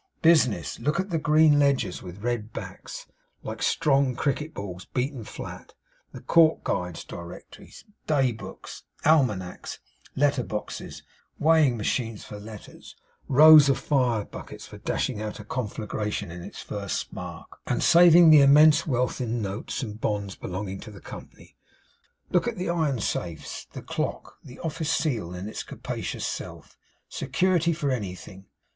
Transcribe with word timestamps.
Business! 0.23 0.79
Look 0.79 0.99
at 0.99 1.11
the 1.11 1.19
green 1.19 1.59
ledgers 1.59 2.01
with 2.01 2.23
red 2.23 2.51
backs, 2.51 3.05
like 3.43 3.61
strong 3.61 4.15
cricket 4.15 4.51
balls 4.51 4.83
beaten 4.83 5.23
flat; 5.23 5.75
the 6.11 6.21
court 6.21 6.63
guides 6.63 7.03
directories, 7.03 7.85
day 8.07 8.31
books, 8.31 8.81
almanacks, 9.05 9.77
letter 10.15 10.41
boxes, 10.41 11.03
weighing 11.37 11.77
machines 11.77 12.25
for 12.25 12.39
letters, 12.39 12.95
rows 13.27 13.69
of 13.69 13.77
fire 13.77 14.25
buckets 14.25 14.65
for 14.65 14.79
dashing 14.79 15.21
out 15.21 15.39
a 15.39 15.43
conflagration 15.45 16.31
in 16.31 16.41
its 16.41 16.63
first 16.63 16.97
spark, 16.99 17.59
and 17.67 17.83
saving 17.83 18.31
the 18.31 18.41
immense 18.41 18.87
wealth 18.87 19.21
in 19.21 19.39
notes 19.39 19.83
and 19.83 20.01
bonds 20.01 20.35
belonging 20.35 20.79
to 20.79 20.89
the 20.89 20.99
company; 20.99 21.55
look 22.31 22.47
at 22.47 22.57
the 22.57 22.71
iron 22.71 22.99
safes, 22.99 23.67
the 23.73 23.83
clock, 23.83 24.37
the 24.43 24.57
office 24.61 24.91
seal 24.91 25.35
in 25.35 25.47
its 25.47 25.61
capacious 25.61 26.25
self, 26.25 26.75
security 27.07 27.71
for 27.71 27.91
anything. 27.91 28.47